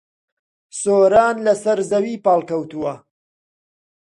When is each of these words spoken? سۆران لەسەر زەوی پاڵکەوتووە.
سۆران 0.81 1.35
لەسەر 1.45 1.79
زەوی 1.91 2.15
پاڵکەوتووە. 2.25 2.93